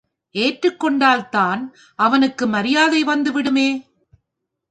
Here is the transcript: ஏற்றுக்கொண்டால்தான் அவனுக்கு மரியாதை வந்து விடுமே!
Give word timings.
ஏற்றுக்கொண்டால்தான் 0.35 1.61
அவனுக்கு 1.99 2.47
மரியாதை 2.47 3.03
வந்து 3.03 3.31
விடுமே! 3.31 3.69